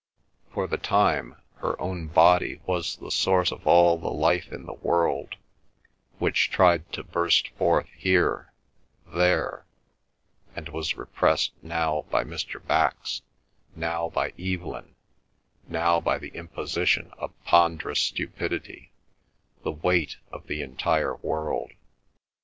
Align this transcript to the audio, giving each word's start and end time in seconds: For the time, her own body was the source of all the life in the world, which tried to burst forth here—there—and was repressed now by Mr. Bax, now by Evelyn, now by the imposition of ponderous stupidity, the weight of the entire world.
For 0.51 0.65
the 0.65 0.79
time, 0.79 1.35
her 1.57 1.79
own 1.79 2.07
body 2.07 2.59
was 2.65 2.95
the 2.97 3.11
source 3.11 3.51
of 3.51 3.67
all 3.67 3.99
the 3.99 4.09
life 4.09 4.51
in 4.51 4.65
the 4.65 4.73
world, 4.73 5.35
which 6.17 6.49
tried 6.49 6.91
to 6.93 7.03
burst 7.03 7.49
forth 7.49 7.85
here—there—and 7.95 10.69
was 10.69 10.97
repressed 10.97 11.53
now 11.61 12.05
by 12.09 12.23
Mr. 12.23 12.65
Bax, 12.65 13.21
now 13.75 14.09
by 14.09 14.33
Evelyn, 14.39 14.95
now 15.67 15.99
by 16.01 16.17
the 16.17 16.29
imposition 16.29 17.11
of 17.19 17.35
ponderous 17.43 18.01
stupidity, 18.01 18.93
the 19.63 19.69
weight 19.71 20.17
of 20.31 20.47
the 20.47 20.63
entire 20.63 21.17
world. 21.17 21.73